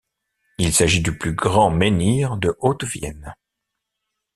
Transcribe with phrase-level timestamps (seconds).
[0.57, 3.35] Il s’agit du plus grand menhir de Haute-Vienne.